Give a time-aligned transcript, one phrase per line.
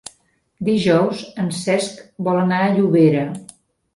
[0.69, 3.27] Dijous en Cesc vol anar a Llobera.